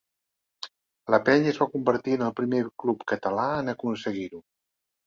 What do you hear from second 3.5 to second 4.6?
en aconseguir-ho.